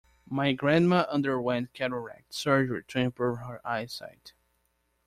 My 0.27 0.51
grandma 0.53 1.01
underwent 1.11 1.73
cataract 1.73 2.33
surgery 2.33 2.83
to 2.87 2.97
improve 2.97 3.37
her 3.37 3.61
eyesight. 3.63 4.33